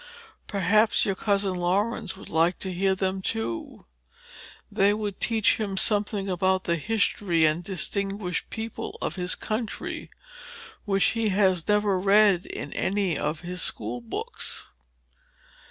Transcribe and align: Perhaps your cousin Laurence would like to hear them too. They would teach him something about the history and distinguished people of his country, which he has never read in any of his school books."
Perhaps 0.47 1.05
your 1.05 1.13
cousin 1.13 1.53
Laurence 1.53 2.17
would 2.17 2.27
like 2.31 2.57
to 2.57 2.73
hear 2.73 2.95
them 2.95 3.21
too. 3.21 3.85
They 4.71 4.95
would 4.95 5.19
teach 5.19 5.57
him 5.57 5.77
something 5.77 6.27
about 6.27 6.63
the 6.63 6.77
history 6.77 7.45
and 7.45 7.63
distinguished 7.63 8.49
people 8.49 8.97
of 8.99 9.13
his 9.15 9.35
country, 9.35 10.09
which 10.85 11.05
he 11.13 11.29
has 11.29 11.67
never 11.67 11.99
read 11.99 12.47
in 12.47 12.73
any 12.73 13.15
of 13.15 13.41
his 13.41 13.61
school 13.61 14.01
books." 14.01 14.69